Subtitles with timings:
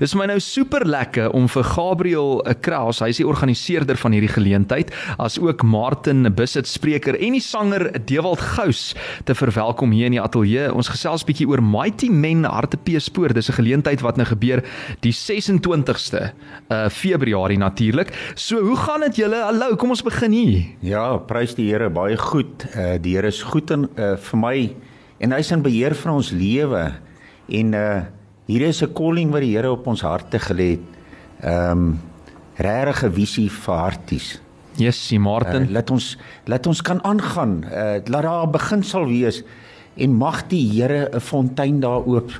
[0.00, 4.32] Dis my nou super lekker om vir Gabriel Kraus, hy is die organiseerder van hierdie
[4.32, 8.94] geleentheid, as ook Martin Busset spreker en die sanger Dewald Gous
[9.28, 10.68] te verwelkom hier in die ateljee.
[10.74, 13.34] Ons gesels bietjie oor Mighty Men Hartepespoort.
[13.34, 14.62] Dis 'n geleentheid wat nou gebeur
[15.00, 16.32] die 26ste
[16.70, 18.12] uh Februarie natuurlik.
[18.34, 19.42] So, hoe gaan dit julle?
[19.42, 20.64] Hallo, kom ons begin hier.
[20.80, 22.66] Ja, prys die Here baie goed.
[22.74, 24.74] Uh die Here is goed en uh vir my
[25.18, 26.92] en hy's in beheer van ons lewe.
[27.48, 28.02] En uh
[28.46, 30.84] hier is 'n calling wat die Here op ons harte gelê het.
[31.42, 32.00] Ehm um,
[32.56, 34.40] regtig 'n visie vir harties.
[34.76, 37.64] Jessie Martin, uh, laat ons laat ons kan aangaan.
[37.64, 39.42] Uh laat daar 'n begin sal wees
[39.96, 42.30] en mag die Here 'n fontein daar oop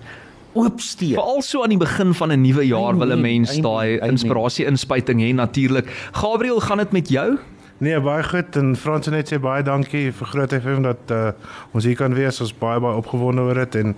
[0.57, 1.15] oopsteek.
[1.15, 5.21] Veral so aan die begin van 'n nuwe jaar wil 'n mens daai inspirasie inspuiting
[5.21, 5.87] hê natuurlik.
[6.13, 7.39] Gabriel, gaan dit met jou?
[7.79, 11.33] Nee, baie goed en Frans net sê baie dankie vir Groot FM dat uh,
[11.77, 12.41] ons hier kan wees.
[12.41, 13.93] Ons baie baie opgewonde oor dit en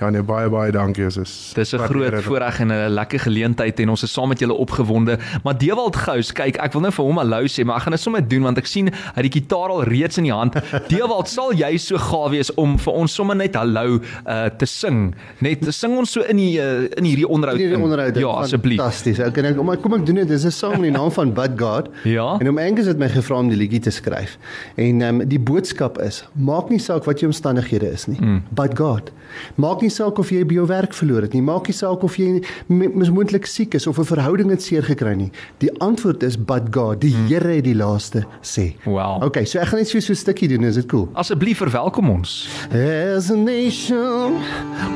[0.00, 3.80] Ja nee baie baie dankie is is Dis 'n groot voorreg en 'n lekker geleentheid
[3.80, 5.18] en ons is saam met julle opgewonde.
[5.44, 8.00] Maar Dewald Gous, kyk, ek wil nou vir hom hallo sê, maar ek gaan dit
[8.00, 10.56] sommer doen want ek sien hy die gitaar al reeds in die hand.
[10.88, 15.14] Dewald, sal jy so gaaf wees om vir ons sommer net hallo uh, te sing?
[15.40, 17.60] Net sing ons so in die uh, in hierdie onderhoud.
[17.60, 18.16] In hierdie onderhoud.
[18.16, 18.80] Ja, asseblief.
[18.80, 19.20] Fantasties.
[19.20, 20.28] Ek kan kom ek kom ek doen dit.
[20.28, 21.88] Dis 'n sang in die naam van Bud God.
[22.04, 22.38] Ja.
[22.40, 24.38] En om Angus het my gevra om die liedjie te skryf.
[24.76, 28.18] En ehm um, die boodskap is: maak nie saak wat jou omstandighede is nie.
[28.20, 28.42] Mm.
[28.50, 29.10] Bud God.
[29.54, 31.42] Maak nie saak of jy by jou werk verloor het nie.
[31.42, 35.30] Maak nie saak of jy mismoontlik siek is of 'n verhouding het seer gekry nie.
[35.58, 37.00] Die antwoord is but God.
[37.00, 37.26] Die hmm.
[37.30, 38.74] Here het die laaste sê.
[38.84, 39.22] Wow.
[39.22, 40.64] Okay, so ek gaan net so 'n stukkie doen.
[40.64, 41.08] Is dit cool?
[41.14, 42.48] Asseblief verwelkom ons.
[42.70, 44.38] As a nation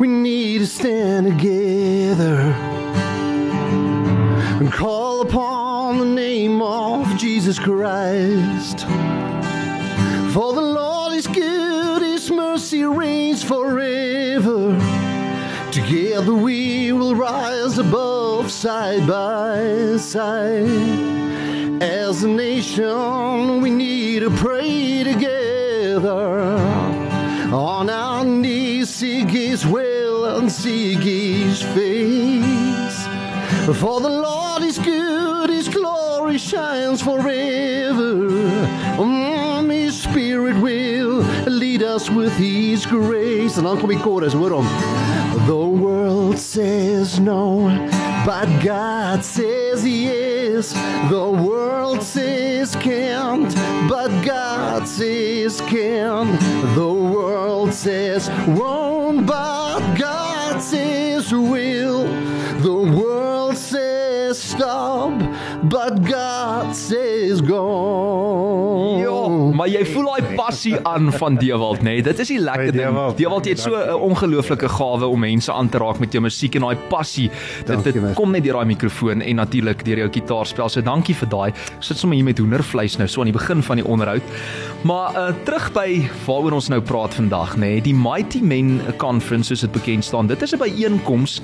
[0.01, 2.55] we need to stand together
[4.61, 5.64] and call upon
[5.99, 8.81] the name of Jesus Christ.
[10.33, 14.79] For the Lord is good, his mercy reigns forever.
[15.71, 21.13] Together we will rise above side by side.
[21.83, 26.57] As a nation, we need to pray together.
[27.53, 33.07] On our knees, seek His will and seek His face.
[33.79, 35.14] For the Lord is good,
[36.35, 38.29] glory shines forever.
[38.99, 43.57] Mm, his Spirit will lead us with His grace.
[43.57, 44.67] En dan kom die chorus, hom.
[45.47, 47.69] The world says no,
[48.25, 50.73] but God says yes.
[51.11, 53.55] The world says can't,
[53.89, 56.39] but God says can.
[56.75, 62.05] The world says won't, but God says will.
[62.61, 65.13] The world says stop,
[65.75, 68.99] but God says go.
[69.03, 69.15] Ja,
[69.59, 71.97] maar jy voel daai passie aan van Dewald, nê?
[71.97, 72.93] Nee, dit is die lekker ding.
[72.93, 76.55] Dewald, Dewald het so 'n ongelooflike gawe om mense aan te raak met jou musiek
[76.55, 77.31] en daai passie.
[77.67, 80.69] Dit dit kom net deur daai mikrofoon en natuurlik deur jou gitaarspel.
[80.69, 81.53] So dankie vir daai.
[81.81, 84.23] Sit sommer hier met hoendervleis nou so aan die begin van die onderhoud.
[84.83, 87.61] Maar uh terug by waaroor ons nou praat vandag, nê?
[87.61, 90.27] Nee, die Mighty Men Conference soos dit bekend staan.
[90.27, 91.41] Dit is 'n byeenkoms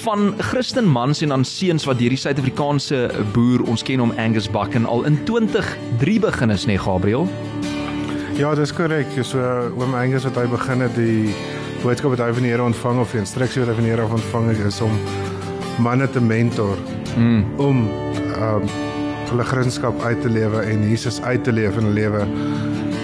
[0.00, 4.48] van Christen mans en dan seuns wat deur die Suid-Afrikaanse boer ons ken hom Angus
[4.50, 7.28] Bucken al in 2003 begin is, nê, nee, Gabriel?
[8.38, 9.10] Ja, dis korrek.
[9.26, 9.40] So
[9.76, 11.34] oom Angus het hy begin het die
[11.82, 14.08] boodskap wat hy van die Here ontvang of die instruksie wat hy van die Here
[14.08, 14.96] ontvang het is om
[15.84, 16.80] manne te mentor
[17.16, 17.60] mm.
[17.60, 17.84] om
[18.40, 18.70] um
[19.30, 22.26] hulle Christendom uit te lewe en Jesus uit te leef in 'n lewe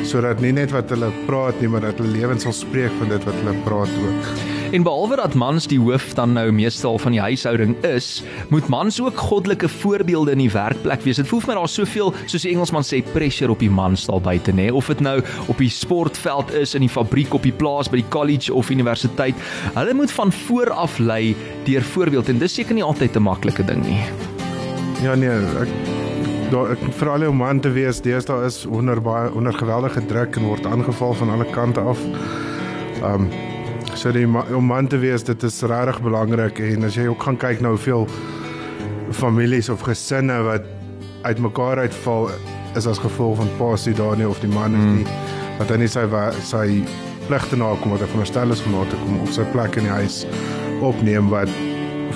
[0.07, 3.25] sodat nie net wat hulle praat nie, maar dat hulle lewens sal spreek van dit
[3.27, 4.56] wat hulle praat ook.
[4.77, 8.21] En behalwe dat mans die hoof dan nou meestal van die huishouding is,
[8.53, 11.17] moet mans ook goddelike voorbeelde in die werkplek wees.
[11.17, 14.21] Dit voel vir my daar's soveel, soos die Engelsman sê, pressure op die mans daar
[14.21, 14.67] buite, nê?
[14.69, 15.15] Of dit nou
[15.49, 19.41] op die sportveld is, in die fabriek, op die plaas, by die college of universiteit.
[19.79, 21.33] Hulle moet van voor af lei
[21.65, 24.05] deur voorbeeld en dis seker nie altyd 'n maklike ding nie.
[25.01, 25.73] Ja nee, ek
[26.53, 30.37] daar ek vir al die man te wees, deesdae is onder baie onder geweldige druk
[30.37, 31.99] en word aangeval van alle kante af.
[33.03, 33.31] Um
[33.97, 37.39] So die om man te wees, dit is regtig belangrik en as jy ook gaan
[37.41, 38.05] kyk nou hoeveel
[39.17, 40.67] families of gesinne wat
[41.25, 42.29] uitmekaar uitval
[42.77, 45.33] is as gevolg van pasie daar nie of die man is nie mm.
[45.59, 46.05] wat hy nie sy
[46.45, 46.67] sy
[47.27, 49.97] pligte nakom wat hy veronderstel is om na te kom op sy plek in die
[49.97, 50.21] huis
[50.85, 51.51] opneem wat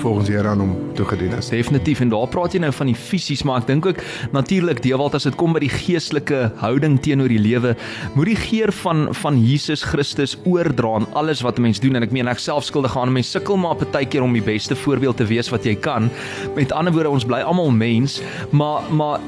[0.00, 1.50] volgens die Here aan hom toegedien is.
[1.52, 4.00] Definitief en daar praat jy nou van die fisies, maar ek dink ook
[4.34, 7.74] natuurlik deelwat as dit kom by die geestelike houding teenoor die lewe,
[8.16, 12.02] moet die geer van van Jesus Christus oordra aan alles wat 'n mens doen en
[12.02, 15.24] ek meen ek self skuldig aan mense sukkel maar partykeer om die beste voorbeeld te
[15.24, 16.10] wees wat jy kan.
[16.56, 19.20] Met ander woorde, ons bly almal mens, maar maar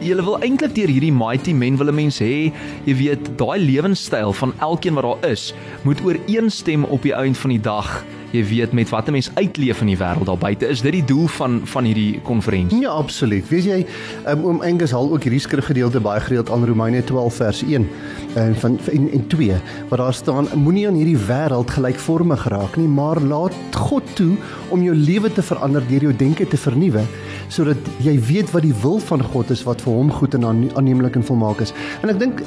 [0.00, 2.52] Julle wil eintlik deur hierdie mighty men wil 'n mens hê,
[2.84, 7.50] jy weet, daai lewenstyl van elkeen wat daar is, moet ooreenstem op die einde van
[7.50, 10.68] die dag jy weet met wat 'n mens uitleef in die wêreld daar buite.
[10.68, 12.80] Is dit die doel van van hierdie konferensie?
[12.80, 13.48] Ja, absoluut.
[13.48, 13.86] Weet jy,
[14.28, 17.88] um, oom Angus haal ook hierdie skrifgedeelte baie gereeld aan Romeine 12 vers 1
[18.34, 19.54] en van en, en 2
[19.88, 24.36] waar daar staan moenie aan hierdie wêreld gelykvormig raak nie, maar laat God toe
[24.68, 27.04] om jou lewe te verander deur jou denke te vernuwe
[27.52, 31.16] sodat jy weet wat die wil van God is wat vir hom goed en aanneemlik
[31.18, 31.72] en volmaak is.
[32.02, 32.42] En ek dink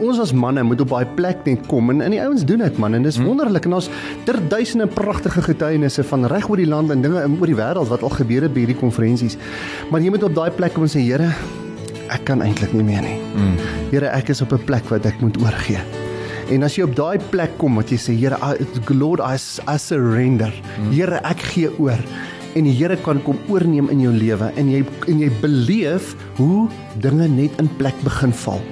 [0.00, 2.80] ons as manne moet op daai plek net kom en, en die ouens doen dit
[2.82, 3.30] man en dis hmm.
[3.30, 3.90] wonderlik en ons
[4.26, 8.04] ter duisende pragtige getuienisse van reg oor die land en dinge oor die wêreld wat
[8.06, 9.38] al gebeur het by hierdie konferensies.
[9.90, 11.30] Maar jy moet op daai plek kom en sê Here,
[12.10, 13.16] ek kan eintlik nie meer nie.
[13.34, 13.56] Mm.
[13.90, 15.80] Here, ek is op 'n plek wat ek moet oorgee.
[16.50, 18.36] En as jy op daai plek kom wat jy sê Here,
[18.90, 20.52] Lord, I, I surrender.
[20.78, 20.90] Mm.
[20.92, 21.98] Here, ek gee oor
[22.54, 26.68] en die Here kan kom oorneem in jou lewe en jy en jy beleef hoe
[27.02, 28.62] dinge net in plek begin val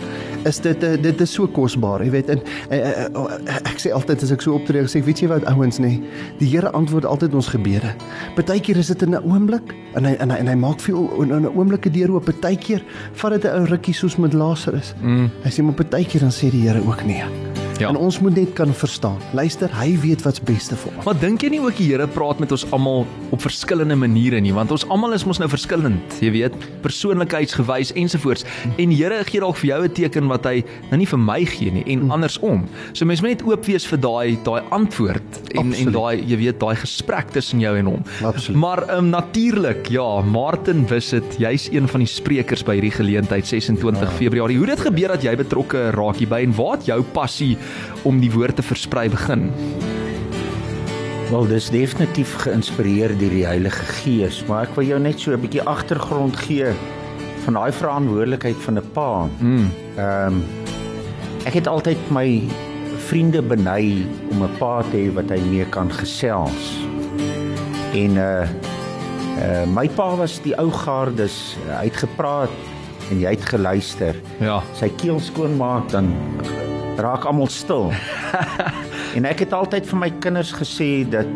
[0.47, 2.31] is dit eh, dit is so kosbaar, jy weet.
[2.33, 3.27] En, en, en oh,
[3.59, 5.97] ek sê altyd as ek so optree, ek sê weet jy wat ouens nê,
[6.41, 7.93] die Here antwoord altyd ons gebede.
[8.39, 11.35] Partykeer is dit in 'n oomblik en hy en hy, en hy maak vir in
[11.43, 12.25] 'n oomblike deur oop.
[12.25, 12.85] Partykeer
[13.21, 14.95] vat dit 'n ou rukkie soos met Lazarus.
[15.03, 15.31] Mm.
[15.45, 17.25] Hy sê maar partykeer dan sê die Here ook nee.
[17.79, 17.89] Ja.
[17.89, 19.19] En ons moet net kan verstaan.
[19.33, 21.05] Luister, hy weet wat's beste vir ons.
[21.07, 24.53] Maar dink jy nie ook die Here praat met ons almal op verskillende maniere nie,
[24.55, 28.45] want ons almal is mos nou verskillend, jy weet, persoonlikheidsgewys ensovoorts.
[28.77, 31.45] En die Here gee dalk vir jou 'n teken wat hy nou nie vir my
[31.45, 32.11] gee nie en hmm.
[32.11, 32.67] andersom.
[32.93, 35.87] So mense moet net oop wees vir daai daai antwoord en Absoluut.
[35.87, 38.03] en daai jy weet daai gesprek tussen jou en hom.
[38.23, 38.59] Absoluut.
[38.59, 43.47] Maar ehm um, natuurlik, ja, Martin Wisset, jy's een van die sprekers by hierdie geleentheid
[43.47, 44.17] 26 ja.
[44.19, 44.59] Februarie.
[44.59, 47.57] Hoe dit gebeur dat jy betrokke raak hierby en waar het jou passie
[48.03, 49.51] om die woord te versprei begin?
[51.31, 55.41] Wel, dis definitief geïnspireer deur die Heilige Gees, maar ek wil jou net so 'n
[55.41, 56.73] bietjie agtergrond gee
[57.45, 59.29] van daai verantwoordelikheid van 'n pa.
[59.41, 59.69] Mm.
[59.97, 60.45] Ehm um,
[61.45, 62.43] ek het altyd my
[63.09, 66.77] vriende beny om 'n pa te hê wat hy mee kan gesels.
[67.93, 68.49] En uh
[69.39, 72.53] uh my pa was die ou gaardes, hy het gepraat
[73.11, 74.17] en jy het geluister.
[74.41, 74.63] Ja.
[74.73, 76.13] Sy keel skoon maak dan
[76.99, 77.93] raak almal stil.
[79.17, 81.29] en ek het altyd vir my kinders gesê dat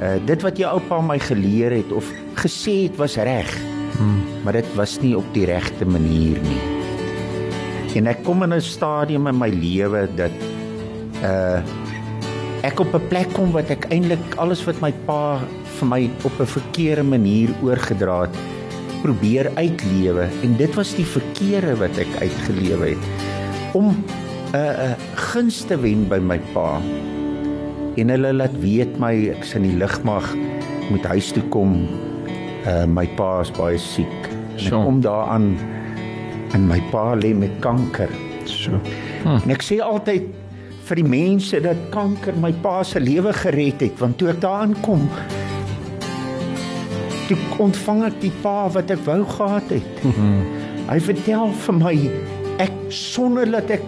[0.00, 2.08] uh dit wat jou oupa my geleer het of
[2.40, 3.50] gesê het was reg.
[3.98, 4.22] Hmm.
[4.44, 6.60] Maar dit was nie op die regte manier nie.
[7.98, 10.36] En ek kom in 'n stadium in my lewe dat
[11.22, 11.60] uh
[12.62, 15.40] ek op 'n plek kom wat ek eintlik alles wat my pa
[15.78, 18.36] vir my op 'n verkeerde manier oorgedra het
[19.02, 23.04] probeer uitlewe en dit was die verkeerde wat ek uitgelewe het
[23.72, 23.96] om
[24.50, 26.80] 'n uh, 'n uh, gunste wen by my pa.
[27.96, 30.26] En hulle laat weet my ek sin die lugmag
[30.90, 31.86] moet huis toe kom.
[32.66, 34.30] Uh my pa is baie siek.
[34.58, 35.54] En ek kom daaraan
[36.54, 38.10] en my pa lê met kanker.
[38.44, 38.74] So.
[39.22, 39.38] Hm.
[39.44, 40.26] En ek sê altyd
[40.88, 44.64] vir die mense dat kanker my pa se lewe gered het want toe ek daar
[44.66, 45.06] aankom
[47.30, 50.02] toe ontvang ek die pa wat ek wou gehad het.
[50.02, 50.42] Hm.
[50.90, 51.94] Hy vertel vir my
[52.58, 53.86] ek sonder dat ek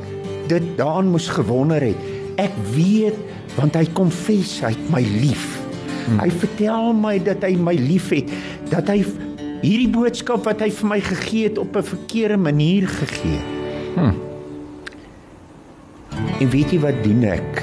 [0.52, 2.08] dit daan moes gewonder het.
[2.40, 3.18] Ek weet
[3.56, 5.44] want hy konfess hy het my lief.
[6.06, 6.20] Hmm.
[6.22, 8.30] Hy vertel my dat hy my liefhet,
[8.72, 9.02] dat hy
[9.62, 13.40] hierdie boodskap wat hy vir my gegee het op 'n verkeerde manier gegee.
[13.94, 14.16] Hmm.
[16.40, 17.62] En weet jy wat doen ek?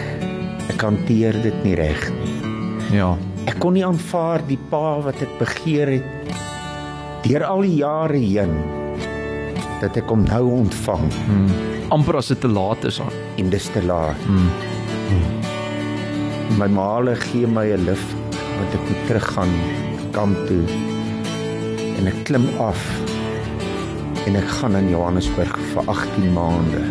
[0.69, 2.97] Ek hanteer dit nie reg nie.
[2.97, 3.17] Ja.
[3.45, 6.05] Ek kon nie aanvaar die pa wat ek begeer het
[7.23, 8.55] deur al die jare heen
[9.81, 11.11] dat ek hom nou ontvang.
[11.27, 13.15] Hmm amper as dit te laat is aan.
[13.41, 14.25] En dis te laat.
[14.27, 14.49] Mm.
[15.09, 16.57] Mm.
[16.57, 18.15] My maale gee my 'n lift
[18.57, 19.53] want ek moet teruggaan
[20.11, 20.63] kamp toe.
[21.97, 22.81] En ek klim af
[24.25, 26.83] en ek gaan in Johannesburg vir 18 maande.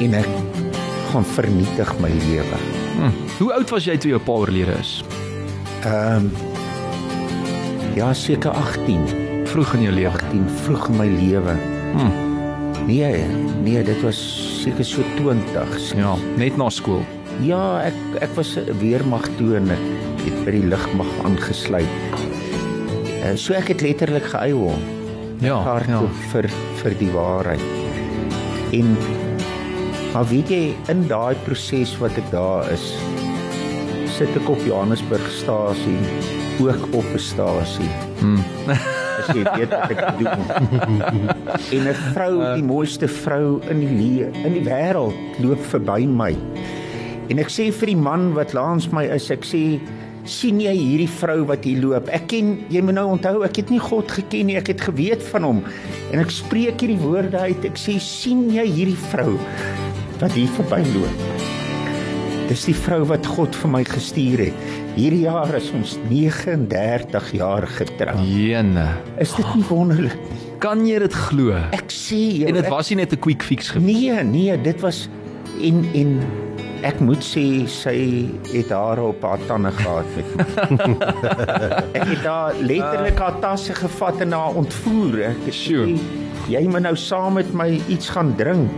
[0.00, 0.28] En ek
[1.12, 2.58] gaan vernietig my lewe.
[2.98, 3.12] Mm.
[3.38, 5.02] Hoe oud was jy toe jou pa oorlede is?
[5.84, 6.32] Ehm um,
[7.94, 9.04] Ja, seker 18.
[9.44, 10.08] Vroeg in jou lewe.
[10.08, 11.56] 18, vroeg in my lewe.
[11.92, 12.21] Hmm.
[12.86, 13.24] Nee,
[13.62, 14.18] nee, dit was
[14.62, 15.94] seker so 20.
[15.96, 17.02] Ja, net na skool.
[17.46, 17.96] Ja, ek
[18.26, 19.84] ek was weermag toe en ek
[20.24, 22.18] het by die lugmag aangesluit.
[23.22, 24.74] En so ek het letterlik geëiwel.
[25.42, 25.58] Ja,
[25.88, 26.02] ja.
[26.30, 26.46] vir
[26.82, 27.64] vir die waarheid.
[28.78, 28.96] En
[30.12, 30.62] maar weet jy
[30.92, 32.84] in daai proses wat ek daar is,
[34.18, 35.98] sit ek op Johannesburgstasie,
[36.60, 37.92] ook op 'n stasie.
[38.20, 38.42] Hmm.
[39.22, 40.42] as jy weet wat ek doen.
[41.78, 46.34] en 'n vrou, die mooiste vrou in die in die wêreld loop verby my.
[47.30, 49.80] En ek sê vir die man wat langs my is, ek sê
[50.28, 52.10] sien jy hierdie vrou wat hier loop?
[52.14, 55.22] Ek ken, jy moet nou onthou, ek het nie God geken nie, ek het geweet
[55.32, 55.62] van hom.
[56.12, 57.64] En ek spreek hierdie woorde uit.
[57.66, 59.38] Ek sê sien jy hierdie vrou
[60.22, 61.31] wat hier verby loop?
[62.50, 64.62] Dis die vrou wat God vir my gestuur het.
[64.96, 68.22] Hierdie jaar is ons 39 jaar getroud.
[68.26, 68.88] Jene.
[69.22, 70.40] Is dit nie wonderlik nie?
[70.62, 71.56] Kan jy dit glo?
[71.74, 72.48] Ek sê jou.
[72.50, 73.96] En dit was nie net 'n quick fix gewees.
[73.96, 75.08] Nee, nee, dit was
[75.60, 76.20] en en
[76.82, 80.96] ek moet sê sy het haar op haar tande gehad met my.
[81.98, 85.30] ek het haar letterlik haar tasse gevat en haar ontvoer.
[85.30, 85.98] Ek sê
[86.50, 88.70] jy moet nou saam met my iets gaan drink.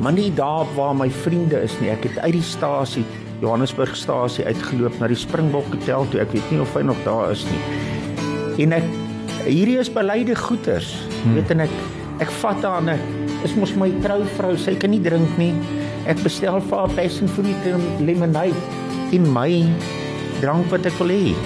[0.00, 1.90] Maar nie daar waar my vriende is nie.
[1.92, 3.04] Ek het uit die stasie
[3.40, 6.20] Johannesburg stasie uitgeloop na die Springbok Hotel toe.
[6.24, 7.60] Ek weet nie of hy nog daar is nie.
[8.64, 8.86] En ek
[9.46, 10.92] hierdie is beleide goeters.
[11.22, 11.36] Hmm.
[11.36, 11.76] Weet en ek
[12.20, 14.54] ek vat en ek is mos my trouvrou.
[14.60, 15.52] Sy kan nie drink nie.
[16.08, 18.56] Ek bestel vir haar passion fruit en lemonade
[19.16, 19.64] in my
[20.40, 21.36] drank wat ek wil hê.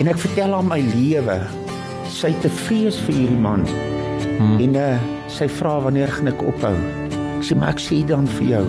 [0.00, 1.40] En ek vertel haar my lewe.
[2.12, 3.68] Sy te vrees vir hierdie man.
[4.40, 4.56] Hmm.
[4.56, 4.90] En uh,
[5.32, 7.01] sy vra wanneer gaan ek ophou?
[7.42, 8.66] Ek sê maar ek sê dan vir jou.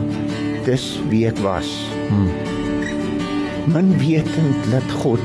[0.65, 1.67] Dis wie ek was.
[2.07, 2.31] Hmm.
[3.69, 5.21] Man wetend dat God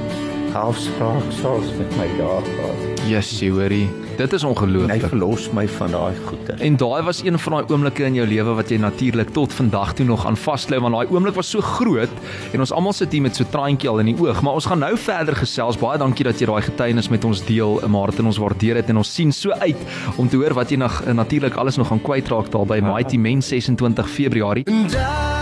[0.59, 3.01] afspraak soos met my daar gehad.
[3.09, 3.89] Jessie, hoorie.
[4.19, 5.05] Dit is En hy ongelooflik.
[5.09, 6.57] verlos my van daai goeie.
[6.59, 9.93] En daai was een van daai oomblikke in jou lewe wat jy natuurlik tot vandag
[9.95, 12.11] toe nog aan vasklou want daai oomblik was so groot
[12.53, 14.79] en ons almal sit hier met so traantjie al in die oog, maar ons gaan
[14.79, 15.79] nou verder gesels.
[15.79, 18.27] Baie dankie dat jy daai getuienis met ons deel, Martin.
[18.27, 19.79] Ons waardeer dit en ons sien so uit
[20.17, 23.43] om te hoor wat jy nog natuurlik alles nog gaan kwytraak daar by Mighty Men
[23.43, 24.65] 26 Februarie.
[24.69, 25.38] I,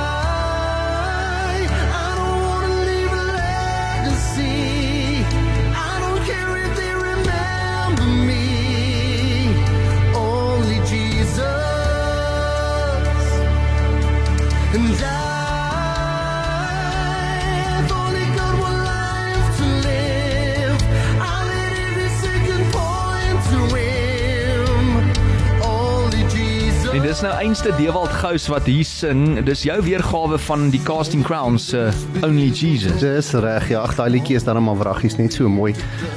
[27.16, 29.38] dis nou einste Dewald Gous wat hier sing.
[29.46, 32.98] Dis jou weergawe van die Casting Crowns se uh, Only Jesus.
[33.00, 33.70] Dis reg.
[33.72, 35.70] Ja, ag daai liedjie is dan maar wraggies net so mooi.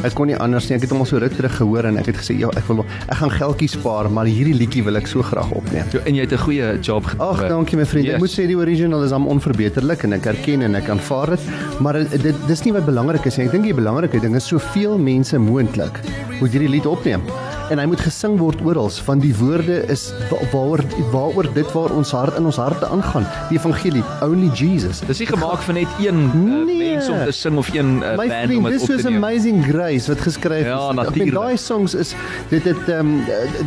[0.03, 0.75] Ek kon nie anders nie.
[0.75, 2.81] Ek het hom al so ruk terug gehoor en ek het gesê ja, ek wil
[2.83, 5.87] ek gaan geldjies spaar, maar hierdie liedjie wil ek so graag opneem.
[5.95, 7.27] Jo, En jy het 'n goeie job gedoen.
[7.29, 8.05] Ag, dankie my vriend.
[8.05, 8.15] Yes.
[8.15, 11.47] Ek moet sê die original is am onverbeterlik en ek erken en ek aanvaar dit,
[11.79, 13.45] maar dit dis nie wat belangrik is nie.
[13.45, 16.03] Ek dink die belangrike ding is soveel mense moontlik
[16.41, 17.23] moet hierdie lied opneem.
[17.69, 21.91] En hy moet gesing word oral, want die woorde is wa- waaroor waaroor dit waar
[21.93, 23.27] ons hart in ons harte aangaan.
[23.51, 25.01] Die evangelie, only Jesus.
[25.05, 26.77] Dis nie gemaak vir net een uh, Nee.
[26.95, 29.19] mens om te sing of een uh, My band vriend, om dit op te neem.
[29.23, 31.07] Amazing Grace wat geskryf Ja, is.
[31.21, 32.15] Ek Daai songs is
[32.49, 33.11] dit het um,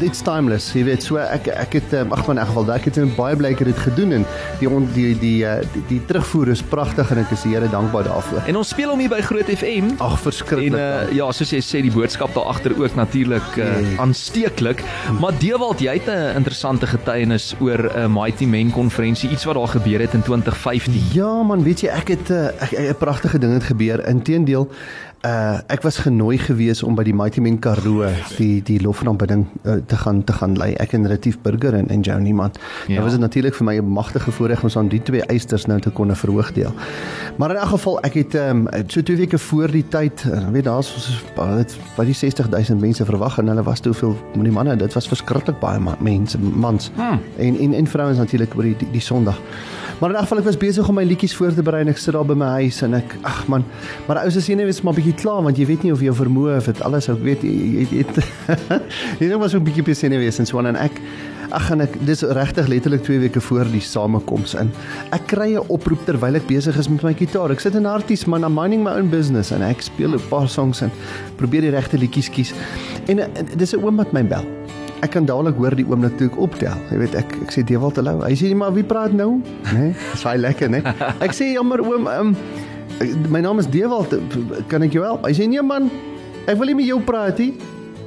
[0.02, 0.72] dit's timeless.
[0.74, 3.14] Jy weet, so ek ek het um, ag man in elk geval, ek het met
[3.16, 4.26] baie bly ek het dit gedoen en
[4.58, 7.68] die on, die die uh, die, die terugvoer is pragtig en ek is die Here
[7.70, 8.42] dankbaar daarvoor.
[8.50, 9.94] En ons speel hom hier by Groot FM.
[10.02, 10.74] Ag En verskriklik.
[10.74, 13.91] uh, ja, soos jy sê, die boodskap daar agter ook natuurlik uh, Yes.
[13.98, 14.84] Aansteeklik.
[15.20, 19.54] Maar Dewald, jy het 'n interessante getuienis oor 'n uh, Mighty Men konferensie, iets wat
[19.54, 20.94] daar gebeur het in 2015.
[21.12, 24.06] Ja man, weet jy ek het 'n uh, 'n pragtige ding het gebeur.
[24.08, 24.70] Inteendeel,
[25.26, 29.76] uh ek was genooi gewees om by die Mighty Men Karoo die die lofaanbidding uh,
[29.86, 30.72] te gaan te gaan lei.
[30.82, 32.50] Ek en Retief Burger en en Johnny man.
[32.86, 32.94] Ja.
[32.94, 32.94] Ja.
[32.94, 35.90] Dit was natuurlik vir my 'n magtige voorreg om saam die twee eisters nou te
[35.90, 36.72] kon verhoog deel.
[37.36, 40.64] Maar in elk geval, ek het um, so twee weke voor die tyd, uh, weet
[40.64, 41.22] daar's
[41.56, 44.92] dit by die 60000 mense verwag en hulle was te hoeveel met die manne, dit
[44.92, 46.90] was verskriklik baie mense, mans.
[46.94, 47.20] Hmm.
[47.38, 49.38] En en en vrouens natuurlik oor die die, die Sondag.
[50.02, 52.00] Maar in elk geval ek was besig om my liedjies voor te berei en ek
[52.02, 53.62] sit daar by my huis en ek ag man,
[54.08, 56.56] maar ou se senuwees is maar bietjie klaar want jy weet nie of jou vermoë
[56.56, 57.52] of dit alles ek weet jy
[57.84, 58.18] jy het
[59.20, 60.98] jy dink was 'n bietjie besig senuwees en so aan en ek
[61.54, 64.72] ag en ek dis regtig letterlik 2 weke voor die samekoms in.
[65.14, 67.52] Ek kry 'n oproep terwyl ek besig is met my gitaar.
[67.52, 70.28] Ek sit in 'n arties man, I'm minding my own business en ek speel 'n
[70.30, 70.90] paar songs en
[71.36, 72.52] probeer die regte liedjies kies.
[73.06, 74.61] En, en dis 'n oom wat my bel.
[75.02, 76.74] Ek kan dadelik hoor die oomblik toe ek optel.
[76.92, 78.20] Jy weet ek ek sê Dewald hallo.
[78.22, 79.40] Hy sê maar wie praat nou?
[79.72, 79.72] Né?
[79.74, 80.82] Nee, dis baie lekker, né?
[81.26, 82.30] Ek sê jammer oom, um,
[83.34, 84.14] my naam is Dewald.
[84.70, 85.26] Kan ek jou help?
[85.26, 85.88] Hy sê nee man,
[86.46, 87.56] ek wil nie met jou praat nie.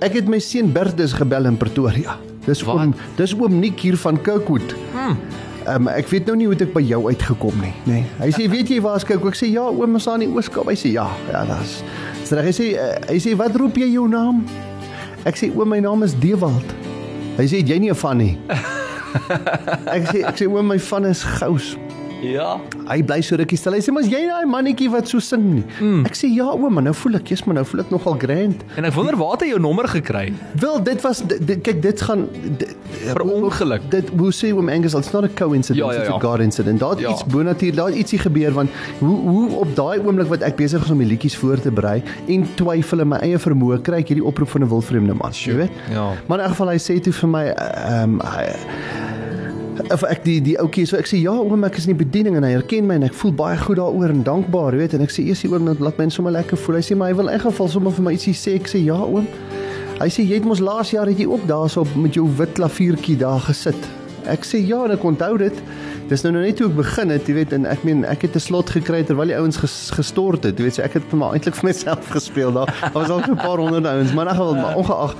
[0.05, 2.15] Ek het my seun Bertus gebel in Pretoria.
[2.45, 2.79] Dis Wat?
[2.79, 4.75] oom, dis oom Nick hier van Kirkwood.
[4.93, 5.19] Hmm.
[5.65, 7.99] Um, ek weet nou nie hoe dit ek by jou uitgekom nie, nê.
[8.03, 8.09] Nee.
[8.21, 9.33] Hy sê weet jy waar is Kirkwood?
[9.35, 10.71] Ek sê ja, oom is aan die Ooskaap.
[10.71, 11.43] Hy sê ja, ja.
[12.21, 12.47] Dis reg.
[12.47, 14.45] Hy sê uh, hy sê wat roep jy jou naam?
[15.25, 16.75] Ek sê oom my naam is Dewald.
[17.35, 18.37] Hy sê jy nie 'n van nie.
[19.95, 21.75] ek sê ek sê oom my van is Gous.
[22.23, 22.59] Ja.
[22.87, 23.73] Hy bly so rukkie stil.
[23.73, 25.63] Hy sê maar jy daai mannetjie wat so sing nie?
[25.81, 26.05] Mm.
[26.05, 28.63] Ek sê ja maar nou voel ek, jy's maar nou voel ek nogal grand.
[28.77, 30.33] En ek wonder waar het hy jou nommer gekry?
[30.61, 32.27] Wel, dit was dit, dit, kyk dit gaan
[32.59, 33.81] dit, Per ongeluk.
[33.91, 36.15] Dit hoe sê oom Angus, it's not a coincidence, Ja, ja, it's ja.
[36.15, 36.79] a God incident.
[36.79, 37.11] Daar het Ja.
[37.11, 38.69] iets bonatuur, daar het ietsie gebeur want
[38.99, 42.01] hoe hoe op daai oomblik wat ek besig is om die liedjies voor te berei
[42.27, 45.53] en twyfel in my eie vermoë, kry ek hierdie oproep van 'n wildvreemde man, jy
[45.55, 45.71] weet?
[45.91, 46.13] Ja.
[46.27, 48.45] Maar in elk geval hy sê toe vir my ehm um, hy
[49.91, 52.37] of ek die die ouetjie so ek sê ja oom ek is in die bediening
[52.39, 55.13] en hy herken my en ek voel baie goed daaroor en dankbaar weet en ek
[55.13, 57.43] sê eers oom dat laat my sommer lekker voel hy sê maar hy wil in
[57.43, 59.27] geval sommer vir my ietsie sê ek sê ja oom
[59.99, 63.17] hy sê jy het mos laas jaar het jy ook daarso met jou wit klaviertjie
[63.19, 63.91] daar gesit
[64.31, 65.65] ek sê ja ek onthou dit
[66.05, 68.35] Dis nou nou net hoe ek begin het, jy weet, en ek meen ek het
[68.37, 70.53] 'n slot gekry terwyl die ouens ges, gestort het.
[70.53, 72.69] Jy weet, so ek het maar eintlik vir myself gespeel daar.
[72.69, 75.15] Daar was al so 'n paar honderd ouens, maar in geval maar ongeag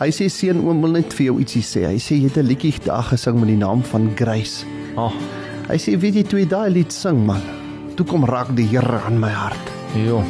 [0.00, 1.82] Hy sê seun oom wil net vir jou ietsie sê.
[1.84, 4.64] Hy sê jy het 'n liedjie daar gesing met die naam van Grace.
[4.96, 5.12] Ag.
[5.12, 5.12] Oh.
[5.68, 7.42] Hy sê weet jy toe jy daai lied sing man,
[7.96, 9.66] toe kom raak die Here aan my hart.
[9.94, 10.24] Jo.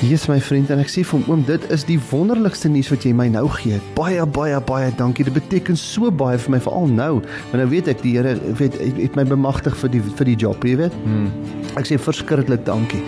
[0.00, 2.90] Hier is my vriend en ek sê vir hom oom dit is die wonderlikste nuus
[2.90, 3.80] wat jy my nou gee.
[3.96, 5.24] Baie baie baie dankie.
[5.24, 7.22] Dit beteken so baie vir my veral nou.
[7.50, 10.62] Want nou weet ek die Here weet het my bemagtig vir die vir die job,
[10.62, 10.92] jy weet.
[11.04, 11.32] Hmm.
[11.74, 13.00] Ek sê verskriklik dankie.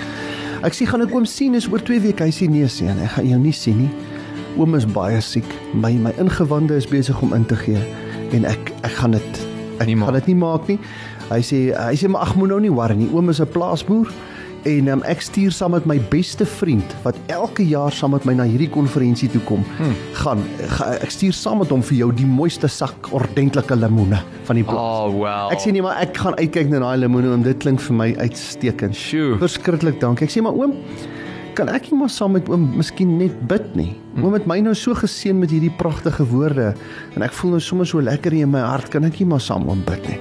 [0.65, 2.25] Ek sê gaan ek oom sien is oor 2 weke.
[2.25, 4.12] Hy sê nee seun, ek gaan jou nie sien nie.
[4.61, 5.49] Oom is baie siek.
[5.73, 7.81] My my ingewande is besig om in te gee
[8.37, 9.41] en ek ek gaan dit
[9.81, 10.79] ek nie gaan dit nie maak nie.
[11.31, 13.09] Hy sê hy sê maar ag moet nou nie worry nie.
[13.17, 14.13] Oom is 'n plaasboer
[14.69, 18.35] en um, ek stuur saam met my beste vriend wat elke jaar saam met my
[18.35, 19.65] na hierdie konferensie toe kom.
[19.79, 19.95] Hmm.
[20.21, 20.45] Gaan
[20.77, 24.65] ga, ek stuur saam met hom vir jou die mooiste sak ordentlike lemoene van die
[24.65, 24.79] plaas.
[24.79, 25.49] Oh wow.
[25.55, 28.15] Ek sê nee maar ek gaan uitkyk na daai lemoene want dit klink vir my
[28.21, 28.95] uitstekend.
[28.95, 29.41] Sjoe.
[29.43, 30.29] Verskriklik dankie.
[30.29, 30.77] Ek sê maar oom
[31.57, 33.93] kan ek nie maar saam met oom miskien net bid nie.
[34.21, 36.73] Oom het my nou so geseën met hierdie pragtige woorde
[37.17, 38.91] en ek voel nou sommer so lekker in my hart.
[38.93, 40.21] Kan ek nie maar saam oom bid nie?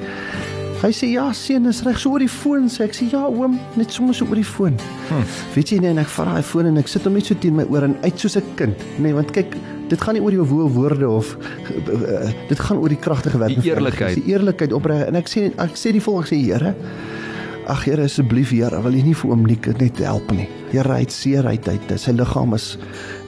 [0.82, 3.60] Hy sê ja, seun, is reg so oor die foon sê ek sê ja oom,
[3.78, 4.80] net sommer so oor die foon.
[5.12, 5.28] Hmm.
[5.54, 7.54] Weet jy nee, en ek vat daai foon en ek sit hom net so teen
[7.60, 8.86] my oor en uit soos 'n kind.
[8.98, 9.54] Nee, want kyk,
[9.92, 13.62] dit gaan nie oor jou woorde of uh, dit gaan oor die kragtige werk van
[13.62, 14.16] die eerlikheid.
[14.24, 16.74] Die eerlikheid opreg en ek sê ek sê die volgende sê Here,
[17.70, 20.50] Ag Here asseblief Here, wil U nie vir oom Nick net help nie.
[20.72, 21.92] Here, hy het seer uit uit.
[22.00, 22.78] Sy liggaam is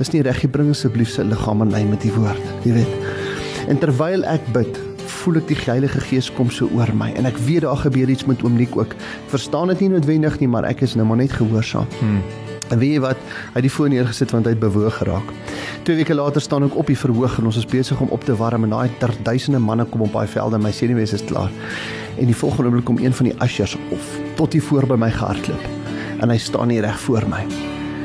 [0.04, 3.08] is nie reg gebring asseblief sy liggaam aan my met die woord, jy weet.
[3.72, 4.80] En terwyl ek bid,
[5.20, 8.28] voel ek die Heilige Gees kom so oor my en ek weet daar gebeur iets
[8.28, 8.96] met oom Nick ook.
[9.32, 11.88] Verstaan dit nie noodwendig nie, maar ek is nou maar net gehoorsaam.
[12.00, 12.24] Hmm.
[12.72, 13.20] En weet jy wat?
[13.52, 15.36] Hy het die foon neergesit want hy het bewoog geraak.
[15.84, 18.36] Twee weke later staan ek op die verhoog en ons is besig om op te
[18.40, 21.52] warm en daai duisende manne kom op daai velde en my senuwees is klaar
[22.18, 25.12] en die volgende oomblik kom een van die ushers of tot hier voor by my
[25.12, 25.83] gehardloop
[26.24, 27.44] en hy staan hier reg voor my.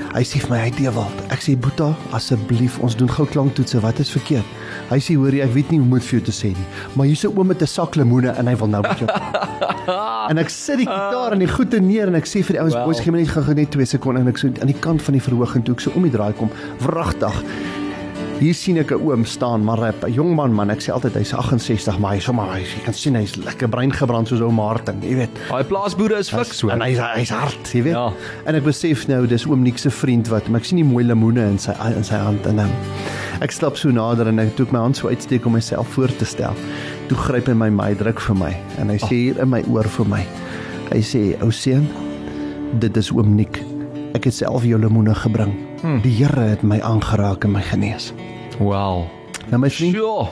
[0.08, 4.00] Hy sê vir my hy Dewald, ek sê Boeta, asseblief ons doen gou klanktoetse, wat
[4.02, 4.56] is verkeerd?
[4.88, 7.06] Hy sê hoor jy, ek weet nie hoe moet vir jou te sê nie, maar
[7.06, 9.08] hier's 'n oom met 'n sak lemoene en hy wil nou met jou.
[10.30, 12.74] en ek sit die gitaar en die goeie neer en ek sê vir die ouens,
[12.74, 12.86] wow.
[12.86, 15.14] boys, gee my net gou net 2 sekondes en ek so aan die kant van
[15.14, 16.50] die verhoog en toe ek so om die draai kom,
[16.80, 17.44] wragtig
[18.38, 21.32] Hier sien ek 'n oom staan, maar 'n jong man man, ek sê altyd hy's
[21.34, 25.02] 68, maar hy sommer hy jy kan sien hy's lekker brein gebrand soos ou Martin,
[25.02, 25.30] jy weet.
[25.48, 26.68] Daai plaasboere is fiks so.
[26.68, 27.94] En hy's hy's hard, jy weet.
[27.94, 28.12] Ja.
[28.46, 31.04] En ek besef nou dis oom Nick se vriend wat, maar ek sien die mooi
[31.04, 32.70] lemoene in sy in sy hand en um,
[33.42, 36.14] ek stap so nader en ek toe ek my hand so uitsteek om myself voor
[36.16, 36.54] te stel.
[37.08, 39.88] Toe gryp hy my my druk vir my en hy sê hier in my oor
[39.88, 40.24] vir my.
[40.92, 41.88] Hy sê ou seun,
[42.78, 43.77] dit is oom Nick.
[44.18, 45.52] Ek het self jou lemoene gebring.
[45.84, 46.00] Hmm.
[46.02, 48.10] Die Here het my aangeraak en my genees.
[48.58, 49.04] Wow.
[49.52, 49.94] Nou my vriend.
[49.94, 50.26] Sure.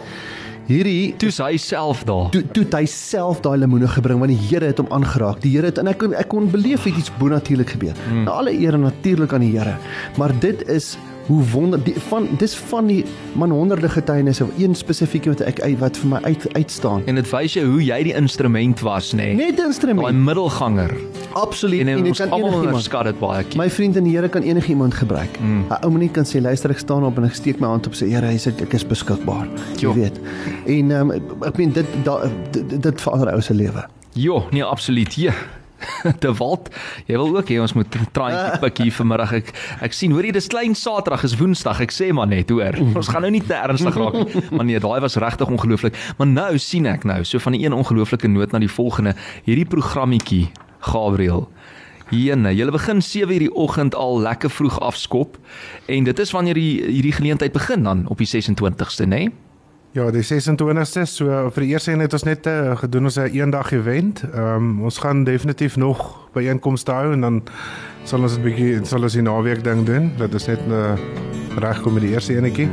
[0.66, 2.33] Hierdie toe hy self daar.
[2.35, 5.38] Toe toe hy self daai lemoene gebring want die Here het hom aangeraak.
[5.44, 7.94] Die Here het en ek ek kon beleef iets bonatuurlik gebeur.
[8.09, 8.25] Hmm.
[8.27, 9.77] Nou alle eer natuurlik aan die Here.
[10.18, 15.26] Maar dit is hoe wonder die, van dis van die man honderde getuienisse een spesifiek
[15.30, 17.02] wat ek wat vir my uit uitstaan.
[17.06, 19.32] En dit wys jou hoe jy die instrument was nê?
[19.32, 19.34] Nee.
[19.34, 20.06] net 'n instrument.
[20.06, 20.94] Daai middelganger.
[21.32, 24.42] Absoluut en, en, en kan enigiemand skat dit baie my vriend en die Here kan
[24.42, 25.38] enigiemand gebruik.
[25.40, 25.64] 'n mm.
[25.82, 28.08] ou menie kan sê luister ek staan op en ek steek my hand op sê
[28.08, 29.48] Here hy sê ek is beskikbaar.
[29.80, 30.20] Jy weet.
[30.66, 31.10] En um,
[31.44, 33.84] ek meen dit da, dit, dit verander ou se lewe.
[34.14, 35.14] Jo nee absoluut.
[35.14, 35.34] Ja
[36.22, 36.70] te Walt,
[37.06, 39.34] jy wil ook hê ons moet traantjie pik hier vanmiddag.
[39.40, 39.52] Ek
[39.88, 41.82] ek sien, hoor jy, dis klein Saterdag, is Woensdag.
[41.84, 42.78] Ek sê maar net, hoor.
[42.98, 44.44] Ons gaan nou nie te ernstig raak nie.
[44.50, 45.98] Maar nee, daai was regtig ongelooflik.
[46.20, 49.16] Maar nou sien ek nou, so van die een ongelooflike noot na die volgende,
[49.48, 50.46] hierdie programmetjie,
[50.86, 51.46] Gabriel.
[52.06, 55.34] Hierne, jy begin 7:00 die oggend al lekker vroeg afskop
[55.90, 59.26] en dit is wanneer die hierdie geleentheid begin dan op die 26ste, nê?
[59.26, 59.45] Nee?
[59.96, 63.32] Ja, die 26ste, so vir die eerste een het ons net uh, gedoen ons 'n
[63.32, 64.20] eendag event.
[64.28, 67.42] Ehm um, ons gaan definitief nog by einkomste hou en dan
[68.04, 70.12] sal ons 'n bietjie sal ons die naweek ding doen.
[70.18, 70.98] Dit is net 'n uh, eh,
[71.56, 72.68] regkom met die eerste enetjie.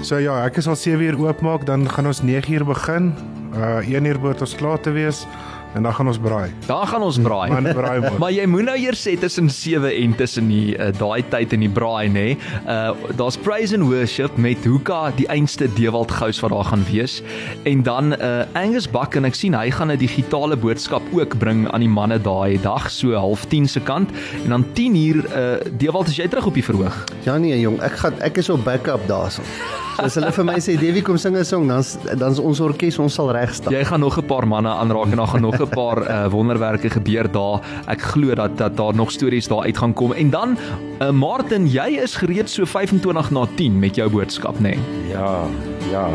[0.00, 3.12] So ja, ek is al 7 uur oopmaak, dan gaan ons 9 uur begin.
[3.54, 5.26] Uh 1 uur moet ons klaar te wees.
[5.74, 6.50] En dan gaan ons braai.
[6.66, 7.50] Dan gaan ons braai.
[7.54, 8.18] Man braai moet.
[8.18, 11.64] maar jy moet nou eers sê tussen 7 en tussen die uh, daai tyd in
[11.66, 12.12] die braai nê.
[12.20, 12.38] Nee.
[12.66, 17.20] Uh daar's praise and worship met Hoeka die einste Dewald Gous wat daar gaan wees
[17.68, 21.66] en dan uh Angus Buck en ek sien hy gaan 'n digitale boodskap ook bring
[21.70, 24.10] aan die manne daai dag so half 10 se kant
[24.44, 27.04] en dan 10 uur uh Dewald as jy terug op die verhoog.
[27.24, 29.42] Ja nee jong, ek gaan ek is op backup daarso.
[29.42, 31.84] So as hulle vir my sê Dewie kom sing 'n song, dan
[32.18, 33.72] dan is ons orkes ons sal reg staan.
[33.72, 36.90] Jy gaan nog 'n paar manne aanraak en dan gaan nog 'n paar uh, wonderwerke
[36.90, 37.60] gebeur daar.
[37.86, 40.12] Ek glo dat dat daar nog stories daar uit gaan kom.
[40.12, 40.58] En dan
[41.02, 44.60] uh, Martin, jy is gereed so 25 na 10 met jou boodskap, nê?
[44.60, 44.78] Nee?
[45.10, 45.44] Ja,
[45.90, 46.08] ja,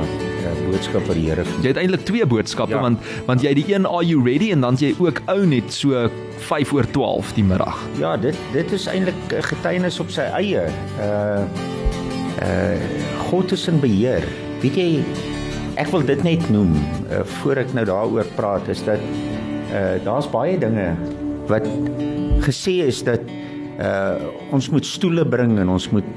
[0.44, 1.44] ja, boodskap vir die Here.
[1.62, 2.82] Jy het eintlik twee boodskappe ja.
[2.82, 5.74] want want jy het die een are you ready en dan jy ook ou net
[5.74, 6.10] so
[6.50, 7.80] 5 oor 12 die middag.
[8.00, 10.68] Ja, dit dit is eintlik 'n getuienis op sy eie.
[11.00, 11.44] Uh
[12.42, 12.78] uh
[13.30, 14.24] God is in beheer.
[14.62, 14.90] Weet jy
[15.76, 19.02] ek wil dit net noem uh, voor ek nou daaroor praat is dat
[19.76, 20.94] uh daar's baie dinge
[21.50, 21.66] wat
[22.46, 23.24] gesê is dat
[23.82, 24.16] uh
[24.56, 26.08] ons moet stoele bring en ons moet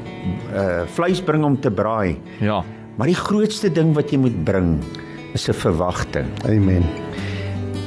[0.52, 2.18] uh vleis bring om te braai.
[2.44, 2.62] Ja.
[2.98, 4.78] Maar die grootste ding wat jy moet bring
[5.34, 6.28] is 'n verwagting.
[6.46, 6.84] Amen.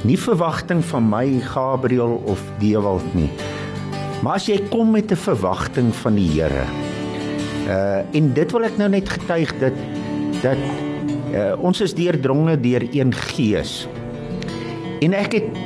[0.03, 3.29] Nie verwagting van my Gabriel of Dewald nie.
[4.23, 6.65] Maar as jy kom met 'n verwagting van die Here.
[7.67, 9.73] Uh en dit wil ek nou net getuig dat
[10.41, 10.57] dat
[11.31, 13.87] uh, ons is deurdronge deur een gees.
[15.01, 15.61] En ek het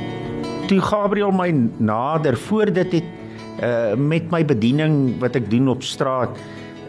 [0.70, 3.14] toe Gabriel my nader voor dit het
[3.56, 6.36] uh met my bediening wat ek doen op straat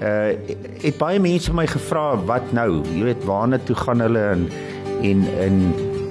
[0.04, 0.34] uh
[0.84, 2.84] het baie mense my gevra wat nou?
[2.92, 4.48] Jy weet waarna toe gaan hulle en
[5.08, 5.62] en en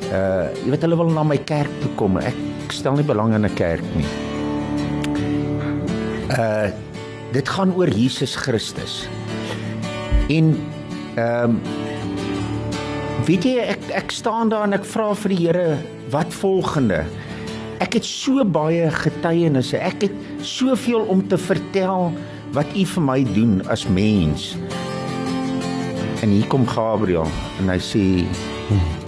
[0.08, 2.16] uh jy weet hulle wil na my kerk toe kom.
[2.22, 4.08] Ek stel nie belang in 'n kerk nie.
[6.38, 6.72] Uh
[7.36, 9.08] dit gaan oor Jesus Christus.
[10.32, 10.56] En
[11.16, 11.84] ehm um,
[13.24, 15.68] weet jy ek ek staan daar en ek vra vir die Here
[16.12, 17.04] wat volgende
[17.80, 22.12] ek het so baie getuienisse ek het soveel om te vertel
[22.56, 24.54] wat u vir my doen as mens.
[26.22, 27.28] En hier kom Gabriel
[27.60, 28.04] en hy sê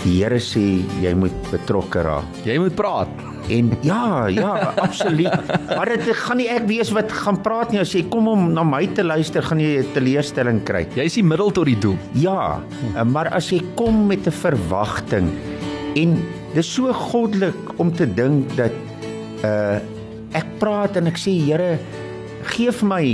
[0.05, 2.41] die Here sê jy moet betrokke raak.
[2.47, 3.11] Jy moet praat.
[3.49, 5.49] En ja, ja, absoluut.
[5.77, 8.65] Maar dit gaan nie ek wees wat gaan praat nie as jy kom om na
[8.67, 10.85] my te luister, gaan jy 'n teleurstelling kry.
[10.97, 11.97] Jy is die middel tot die doel.
[12.13, 12.61] Ja,
[13.05, 15.33] maar as jy kom met 'n verwagting
[15.97, 16.19] en
[16.55, 18.75] dis so goddelik om te dink dat
[19.45, 19.79] uh
[20.37, 21.79] ek praat en ek sê Here
[22.53, 23.05] gee vir my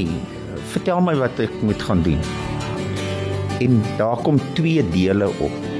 [0.72, 2.18] vertel my wat ek moet gaan doen.
[3.62, 5.73] En daar kom twee dele op.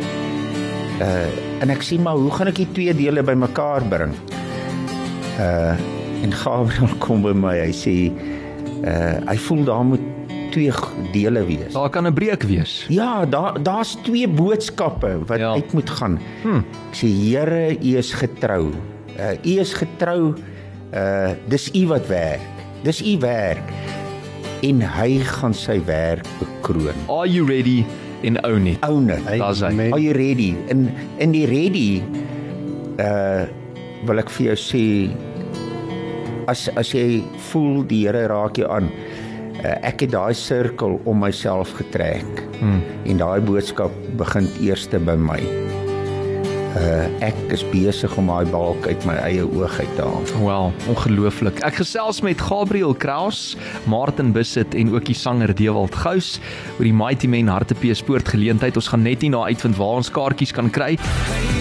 [1.03, 4.15] Uh en ek sê maar hoe gaan ek die twee dele bymekaar bring?
[5.41, 5.75] Uh
[6.25, 7.57] en Gabriel kom by my.
[7.65, 7.97] Hy sê
[8.85, 10.11] uh hy voel daar moet
[10.55, 10.71] twee
[11.13, 11.73] dele wees.
[11.75, 12.87] Daar kan 'n breek wees.
[12.89, 15.53] Ja, daar daar's twee boodskappe wat ja.
[15.53, 16.21] uit moet gaan.
[16.43, 16.63] Hm.
[16.91, 18.71] Ek sê Here, U is getrou.
[19.19, 20.35] Uh U is getrou.
[20.95, 22.55] Uh dis U wat werk.
[22.85, 23.65] Dis u werk
[24.65, 26.97] en hy gaan sy werk bekroon.
[27.09, 27.85] Are you ready
[28.25, 28.81] in own it?
[28.89, 29.25] Own it.
[29.39, 29.91] Daar's hy.
[29.91, 30.55] Are you ready?
[30.73, 30.89] In
[31.23, 32.03] in die ready
[32.99, 33.45] uh
[34.05, 34.85] wil ek vir jou sê
[36.53, 38.91] as as jy voel die Here raak jou aan.
[39.65, 42.45] Uh, ek het daai sirkel om myself getrek.
[42.61, 42.83] Hmm.
[43.09, 45.64] En daai boodskap begin eerste by my
[46.79, 50.29] uh, ek is besig om daai balk uit my eie oog uit te haal.
[50.43, 51.63] Wel, ongelooflik.
[51.67, 53.57] Ek gesels met Gabriel Kraus,
[53.91, 56.39] Martin Bisset en ook die sanger Dewald Gous
[56.79, 58.79] oor die Mighty Men Hartepees Poort geleentheid.
[58.81, 60.95] Ons gaan net nie na uitvind waar ons kaartjies kan kry.
[61.01, 61.54] Hey.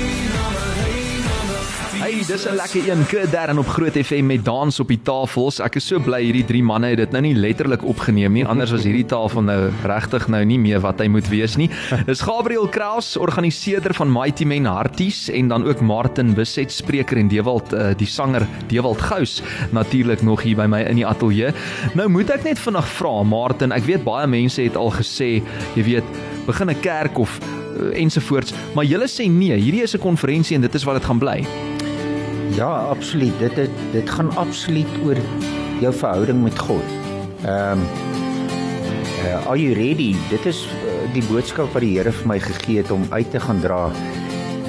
[2.23, 3.05] Hey, dis 'n lekker een.
[3.05, 5.59] K3 op Groot FM met dans op die tafels.
[5.59, 8.45] Ek is so bly hierdie drie manne het dit nou nie letterlik opgeneem nie.
[8.45, 11.69] Anders was hierdie tafel nou regtig nou nie meer wat hy moet wees nie.
[12.05, 17.27] Dis Gabriel Kraus, organiseerder van Mighty Men Harties en dan ook Martin Beset, spreker en
[17.27, 21.51] Dewald uh, die sanger Dewald Gous natuurlik nog hier by my in die ateljee.
[21.93, 25.43] Nou moet ek net vinnig vra Martin, ek weet baie mense het al gesê,
[25.75, 26.03] jy weet,
[26.45, 27.39] begin 'n kerk of
[27.75, 31.05] uh, ensovoorts, maar julle sê nee, hierdie is 'n konferensie en dit is wat dit
[31.05, 31.72] gaan bly.
[32.56, 33.39] Ja, absoluut.
[33.39, 35.18] Dit dit dit gaan absoluut oor
[35.82, 36.84] jou verhouding met God.
[37.46, 37.86] Ehm um,
[39.26, 40.16] uh, Are you ready?
[40.30, 43.39] Dit is uh, die boodskap wat die Here vir my gegee het om uit te
[43.39, 43.89] gaan dra.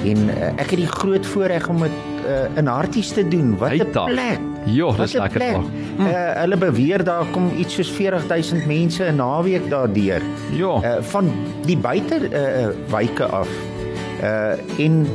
[0.05, 3.53] En uh, ek het die groot voorreg om dit uh, in harties te doen.
[3.57, 4.41] Wat 'n plek.
[4.65, 5.69] Ja, dis lekker plek.
[5.97, 6.01] Hm.
[6.01, 10.21] Uh, hulle beweer daar kom iets soos 40000 mense 'n naweek daardeur.
[10.51, 10.73] Ja.
[10.81, 11.31] Uh, van
[11.65, 13.47] die buite uh, wyke af.
[14.23, 15.05] Uh en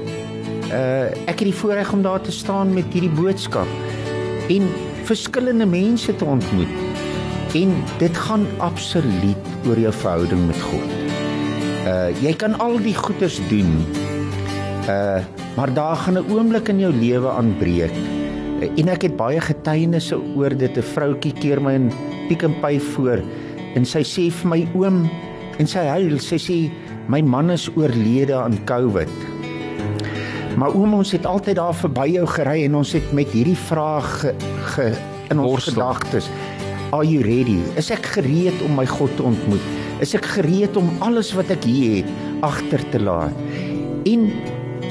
[0.70, 3.68] uh ek het die voorreg om daar te staan met hierdie boodskap
[4.50, 4.68] en
[5.08, 6.74] verskillende mense te ontmoet.
[7.58, 10.92] En dit gaan absoluut oor jou verhouding met God.
[11.86, 13.82] Uh jy kan al die goeders doen.
[14.86, 15.20] Uh
[15.56, 17.92] maar daar gaan 'n oomblik in jou lewe aanbreek.
[18.60, 20.76] Uh, en ek het baie getuienisse oor dit.
[20.76, 21.92] 'n Vroutjie keer my in
[22.28, 23.20] Pick n Pay voor
[23.74, 25.10] en sy sê vir my oom
[25.58, 26.70] en sy huil, sy sê
[27.08, 29.29] my man is oorlede aan COVID.
[30.60, 34.08] Maar oom ons het altyd daar verby jou gery en ons het met hierdie vraag
[34.20, 34.32] ge,
[34.74, 34.88] ge,
[35.32, 36.28] in ons gedagtes.
[36.92, 37.56] Are you ready?
[37.80, 39.70] Is ek gereed om my God te ontmoet?
[40.04, 43.40] Is ek gereed om alles wat ek hier het agter te laat?
[44.10, 44.28] En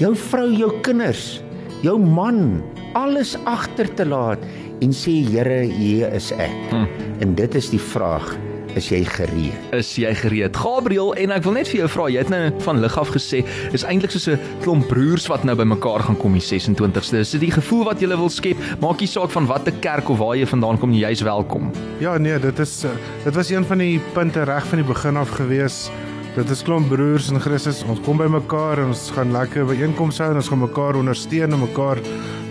[0.01, 1.38] jou vrou, jou kinders,
[1.86, 2.63] jou man,
[2.97, 4.41] alles agter te laat
[4.82, 6.62] en sê Here, hier is ek.
[6.73, 6.88] Hm.
[7.21, 8.34] En dit is die vraag.
[8.77, 9.55] Is jy gereed?
[9.73, 10.58] Is jy gereed?
[10.58, 13.41] Gabriel, en ek wil net vir jou vra, jy het nou van lig af gesê,
[13.73, 17.19] is eintlik soos 'n klomp broers wat nou bymekaar gaan kom die 26ste.
[17.19, 18.58] Is dit die gevoel wat jy wil skep?
[18.79, 21.71] Maak nie saak van watter kerk of waar jy vandaan kom, jy's welkom.
[21.99, 22.91] Ja, nee, dit is eh,
[23.23, 25.89] dit was een van die punte reg van die begin af gewees.
[26.36, 27.84] Dit is klomp broers in Christus.
[27.84, 31.60] Ons kom bymekaar en ons gaan lekker byeenkomste hou en ons gaan mekaar ondersteun en
[31.60, 31.97] mekaar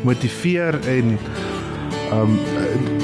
[0.04, 1.18] motiveer en
[2.12, 2.36] um,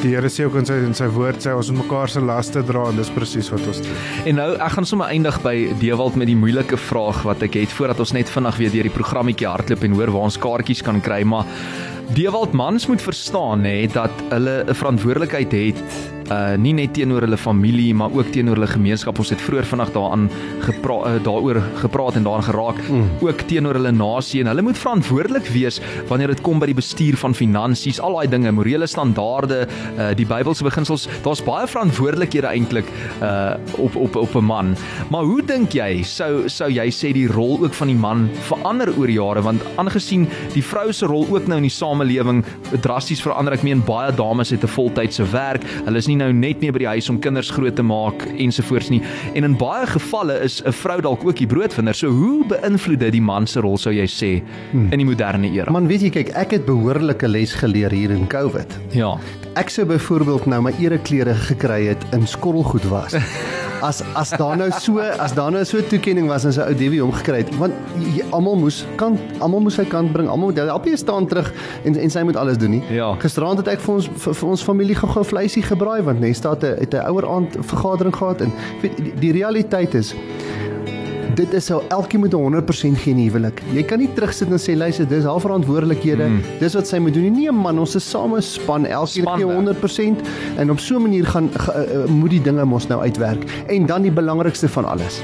[0.02, 2.62] die Here sê ook in sy in sy woord sê ons moet mekaar se laste
[2.66, 4.00] dra en dis presies wat ons doen.
[4.30, 7.74] En nou ek gaan sommer eindig by Dewald met die moeilike vraag wat ek het
[7.74, 11.00] voordat ons net vinnig weer deur die programmetjie hardloop en hoor waar ons kaartjies kan
[11.04, 11.48] kry, maar
[12.14, 17.36] Dewald mans moet verstaan nê dat hulle 'n verantwoordelikheid het uh nie net teenoor hulle
[17.36, 19.18] familie maar ook teenoor hulle gemeenskap.
[19.18, 20.28] Ons het vroeër vandag daaraan
[20.64, 22.80] gepraat uh, daaroor gepraat en daaraan geraak.
[22.88, 23.08] Mm.
[23.20, 27.18] Ook teenoor hulle nasie en hulle moet verantwoordelik wees wanneer dit kom by die bestuur
[27.20, 29.66] van finansies, al daai dinge, morele standaarde,
[29.98, 31.08] uh die Bybelse beginsels.
[31.24, 32.88] Daar's baie verantwoordelikhede eintlik
[33.20, 34.76] uh op op op 'n man.
[35.10, 38.92] Maar hoe dink jy sou sou jy sê die rol ook van die man verander
[38.98, 42.44] oor jare want aangesien die vrou se rol ook nou in die samelewing
[42.80, 43.52] drasties verander.
[43.52, 45.62] Ek meen baie dames het 'n voltydse werk.
[45.84, 48.90] Hulle is nie nou net meer by die huis om kinders groot te maak ensovoorts
[48.92, 49.00] nie.
[49.34, 51.94] En in baie gevalle is 'n vrou dalk ook die broodvinder.
[51.94, 54.92] So hoe beïnvloed dit die man se rol sou jy sê hmm.
[54.92, 55.70] in die moderne era?
[55.70, 58.78] Man, weet jy kyk, ek het behoorlike les geleer hier in COVID.
[58.92, 59.18] Ja.
[59.54, 63.14] Ek sou byvoorbeeld nou my ereklere gekry het in skottelgoed was.
[63.84, 66.74] as as daar nou so as daar nou so 'n toekenning was en sy ou
[66.74, 67.74] Dewie hom gekry het want
[68.30, 71.52] almal moes kan almal moes sy kant bring almal moet help jy staan terug
[71.84, 73.14] en en sy moet alles doen nie ja.
[73.18, 76.94] gisteraand het ek vir ons vir, vir ons familie gou-gou vleisie gebraai want Nesta het
[76.94, 80.14] 'n ouer aand vergadering gehad en weet die, die realiteit is
[81.34, 83.62] dit is sou elkeen moet 100% gee in huwelik.
[83.74, 86.28] Jy kan nie terugsit en sê luister, dis haar verantwoordelikhede.
[86.30, 86.40] Mm.
[86.60, 87.30] Dis wat sy moet doen.
[87.34, 90.26] Nee man, ons is same span, elkeen gee 100%
[90.62, 93.44] en op so 'n manier gaan uh, moet die dinge mos nou uitwerk.
[93.66, 95.22] En dan die belangrikste van alles.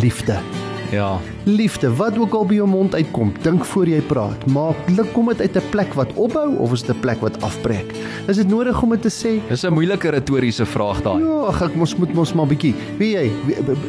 [0.00, 0.65] Liefde.
[0.90, 1.18] Ja.
[1.44, 4.46] Liefde, wat ook al by jou mond uitkom, dink voor jy praat.
[4.50, 7.42] Maak lik kom dit uit 'n plek wat opbou of is dit 'n plek wat
[7.42, 7.94] afbreek?
[8.26, 9.48] Is dit nodig om dit te sê?
[9.48, 11.22] Dis 'n moeilike retoriese vraag daai.
[11.22, 12.74] Ja, ag ek mos moet mos maar bietjie.
[12.98, 13.30] Wie jy,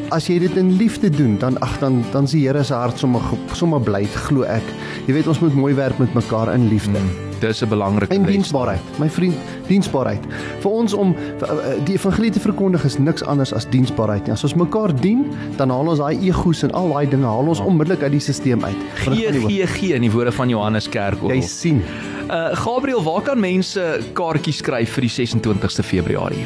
[0.10, 3.21] as jy dit in liefde doen, dan ag dan dan die Here se hart sommer
[3.53, 4.63] sommer bly, glo ek.
[5.07, 6.99] Jy weet ons moet mooi werk met mekaar in liefde.
[6.99, 7.26] Mm.
[7.39, 8.82] Dis 'n belangrike en diensbaarheid.
[9.00, 9.36] My vriend,
[9.67, 10.23] diensbaarheid.
[10.60, 11.50] Vir ons om eh,
[11.86, 14.32] die evangelie te verkondig is niks anders as diensbaarheid nie.
[14.32, 15.26] As ons mekaar dien,
[15.58, 18.63] dan haal ons daai egos en al daai dinge haal ons onmiddellik uit die stelsel
[18.63, 18.76] uit.
[18.95, 21.21] Gee gee gee in die woorde van Johannes Kerk.
[21.21, 21.84] Jy sien.
[22.30, 26.45] Uh Gabriel, waar kan mense kaartjies skryf vir die 26ste Februarie?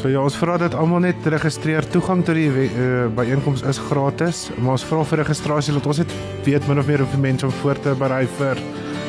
[0.00, 1.84] So ja, ons vra dat almal net registreer.
[1.92, 6.14] Toegang tot die uh, byeenkoms is gratis, maar ons vra vir registrasie dat ons net
[6.46, 8.62] weet min of meer hoeveel mense om voor te berei vir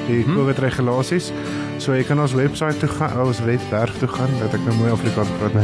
[0.07, 0.35] die hmm.
[0.37, 1.27] COVID regulasies.
[1.81, 4.91] So jy kan ons webwerf toe gaan, ons webwerf toe gaan, dat ek nou mooi
[4.93, 5.55] Afrikaans praat.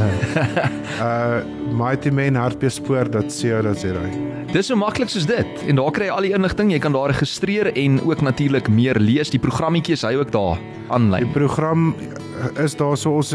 [1.08, 1.38] uh
[1.78, 4.06] mightymanhartbeespoort.co.za.
[4.54, 5.52] Dis so maklik soos dit.
[5.68, 6.72] En daar kry jy al die inligting.
[6.72, 9.30] Jy kan daar registreer en ook natuurlik meer lees.
[9.30, 10.58] Die programmetjies hy ook daar
[10.96, 11.28] aanlyn.
[11.28, 11.92] Die program
[12.64, 13.34] is daar so ons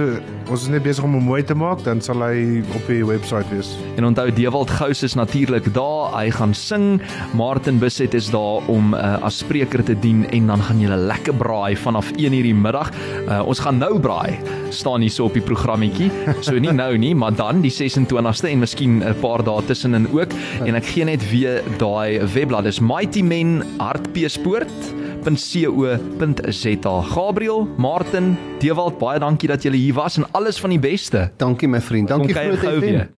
[0.50, 3.48] ons is net besig om hom mooi te maak, dan sal hy op die webwerf
[3.52, 3.72] wees.
[3.96, 6.12] En onthou Dewald Gous is natuurlik daar.
[6.12, 7.00] Hy gaan sing.
[7.38, 11.36] Martin Busset is daar om uh, as spreker te dien en dan gaan julle lekker
[11.40, 12.92] braai vanaf 1:00 die middag.
[13.26, 14.38] Uh, ons gaan nou braai.
[14.70, 16.10] Staan hier so op die programmetjie.
[16.42, 20.32] So nie nou nie, maar dan die 26ste en miskien 'n paar dae tussenin ook.
[20.66, 22.64] En ek gee net weer daai webblad.
[22.64, 27.02] Dis Mighty Men Hartbeespoort www.co.za.
[27.02, 31.30] Gabriel, Martin, Dewald, baie dankie dat julle hier was en alles van die beste.
[31.36, 32.08] Dankie my vriend.
[32.08, 33.02] Dankie vir die